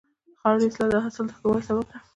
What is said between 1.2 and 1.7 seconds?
د ښه والي